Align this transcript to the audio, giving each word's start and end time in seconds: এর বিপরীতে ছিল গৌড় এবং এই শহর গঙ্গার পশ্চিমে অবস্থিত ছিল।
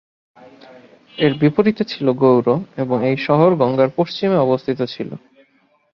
এর 1.17 1.33
বিপরীতে 1.33 1.83
ছিল 1.83 2.07
গৌড় 2.13 2.51
এবং 2.77 2.97
এই 3.03 3.17
শহর 3.17 3.49
গঙ্গার 3.55 3.89
পশ্চিমে 3.97 4.37
অবস্থিত 4.37 4.79
ছিল। 4.93 5.09